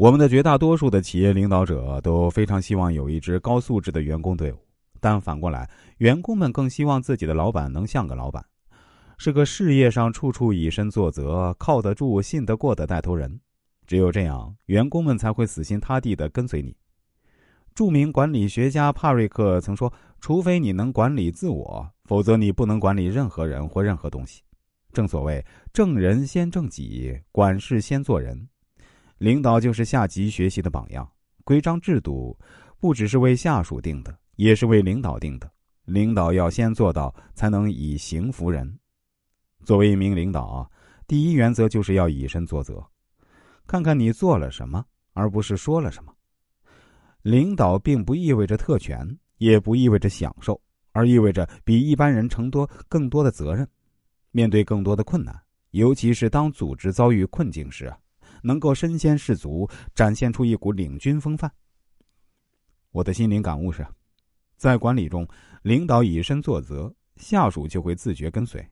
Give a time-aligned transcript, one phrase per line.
[0.00, 4.56] 我们的绝大多数的企业领导者都非常希望有一支高素质的员工队伍，
[4.98, 8.42] 但反过来，员工们更希望自己的老板能像个老板，
[9.18, 13.38] 是个事业上处处以身作则、靠得住、信得过的带头人。
[13.86, 16.74] 只有这样，员工们才会死心塌地的跟随你。
[17.74, 24.40] 著名管理学家帕瑞克曾说：“除非你能管理自我，否则你不能管理任何人或任何东西。”
[24.94, 25.44] 正所谓
[25.74, 28.48] “正人先正己，管事先做人”，
[29.20, 31.06] 领导就是下级学习的榜样。
[31.44, 32.34] 规章制度
[32.78, 35.50] 不只是为下属定的，也是为领导定的。
[35.84, 38.78] 领导要先做到，才能以行服人。
[39.62, 40.70] 作为一名领导啊，
[41.06, 42.82] 第一原则就是要以身作则，
[43.66, 46.14] 看看你做了什么，而不是说了什么。
[47.20, 49.06] 领导并不意味着特权，
[49.36, 50.58] 也不意味着享受，
[50.92, 53.68] 而意味着比一般人承多更多的责任。
[54.30, 55.38] 面对更多的困难，
[55.72, 57.92] 尤其是当组织遭遇困境时，
[58.42, 61.50] 能够身先士卒，展现出一股领军风范。
[62.90, 63.86] 我的心灵感悟是，
[64.56, 65.26] 在管理中，
[65.62, 68.66] 领导以身作则，下属就会自觉跟随。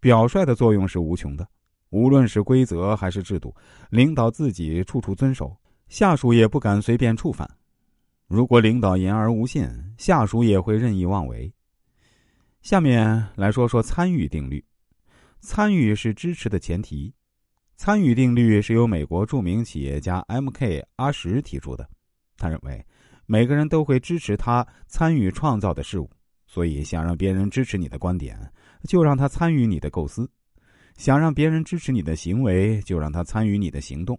[0.00, 1.46] 表率的作用是无穷的，
[1.90, 3.54] 无论是规则还是制度，
[3.90, 5.56] 领导自己处处遵守，
[5.88, 7.48] 下属也不敢随便触犯。
[8.26, 11.52] 如果领导言而无信，下属也会任意妄为。
[12.62, 14.64] 下面来说说参与定律。
[15.40, 17.14] 参与是支持的前提。
[17.82, 20.86] 参与定律是由美国著名企业家 M.K.
[20.96, 21.88] 阿什提出的。
[22.36, 22.84] 他认为，
[23.24, 26.10] 每个人都会支持他参与创造的事物，
[26.46, 28.38] 所以想让别人支持你的观点，
[28.86, 30.26] 就让他参与你的构思；
[30.98, 34.14] 想让别人支持你的行为，就让他参与你的行动；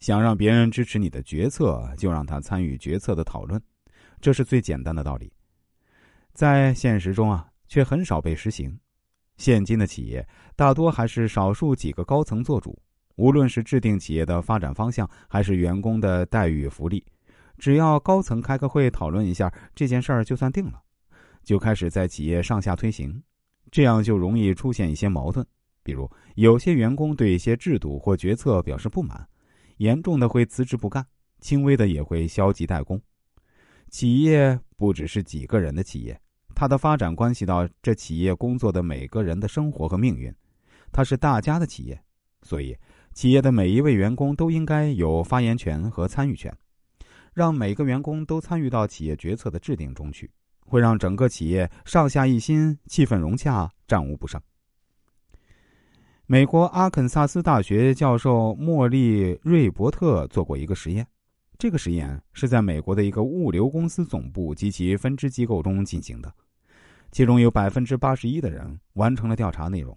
[0.00, 3.62] 想让别人支持你的决策，就让他参与决策的讨论。
[4.22, 5.30] 这是最简单的道理，
[6.32, 8.74] 在现实中啊，却很少被实行。
[9.36, 12.80] 现今的企业大多还是少数几个高层做主，
[13.16, 17.04] 无论是制定企业的发展方向，还是员工的待遇福利，
[17.58, 20.80] 只要高层开个会讨论一下这件事儿，就算定了，
[21.42, 23.22] 就开始在企业上下推行，
[23.70, 25.46] 这样就容易出现一些矛盾。
[25.82, 29.28] 比如，有些员工对一些制度或决策表示不满，
[29.78, 31.04] 严重的会辞职不干，
[31.40, 33.00] 轻微的也会消极怠工。
[33.90, 36.18] 企业不只是几个人的企业。
[36.54, 40.32] 它的发展关系到这企业工作的每个人的生活和命运，
[40.92, 42.00] 它是大家的企业，
[42.42, 42.76] 所以
[43.12, 46.52] 企业的每一位员工都应该有发言权和参与权，
[47.34, 50.30] 让每个员工都参与到企业决策的制定中去，
[50.66, 54.40] 会让整个企业上下一心，气氛融洽，战无不胜。
[56.26, 61.06] 美国阿肯萨斯大学教授莫利瑞伯特做过一个实验。
[61.58, 66.32] 这个实验是在美国的一个物流公司总部及其分支机构中进行的，
[67.10, 69.96] 其中有百分之八十一的人完成了调查内容。